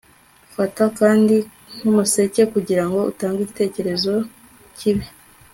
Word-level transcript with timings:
Fata 0.55 0.83
kandi 0.99 1.35
nkumuseke 1.75 2.43
kugirango 2.53 2.99
utange 3.11 3.39
igitekerezo 3.43 4.13
kibi 4.77 5.05